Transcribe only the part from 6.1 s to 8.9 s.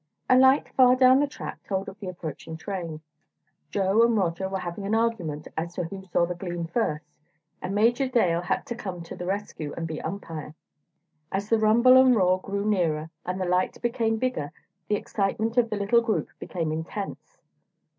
the gleam first and Major Dale had to